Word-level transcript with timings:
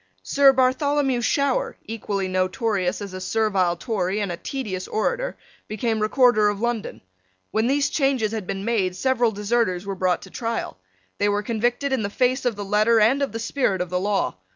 Sir 0.23 0.51
Bartholomew 0.51 1.21
Shower, 1.21 1.77
equally 1.85 2.27
notorious 2.27 3.03
as 3.03 3.13
a 3.13 3.21
servile 3.21 3.75
Tory 3.75 4.19
and 4.19 4.31
a 4.31 4.35
tedious 4.37 4.87
orator, 4.87 5.37
became 5.67 5.99
Recorder 6.01 6.49
of 6.49 6.59
London. 6.59 7.01
When 7.51 7.67
these 7.67 7.87
changes 7.91 8.31
had 8.31 8.47
been 8.47 8.65
made, 8.65 8.95
several 8.95 9.31
deserters 9.31 9.85
were 9.85 9.93
brought 9.93 10.23
to 10.23 10.31
trial. 10.31 10.79
They 11.19 11.29
were 11.29 11.43
convicted 11.43 11.93
in 11.93 12.01
the 12.01 12.09
face 12.09 12.45
of 12.45 12.55
the 12.55 12.65
letter 12.65 12.99
and 12.99 13.21
of 13.21 13.31
the 13.31 13.37
spirit 13.37 13.79
of 13.79 13.91
the 13.91 13.99
law. 13.99 14.37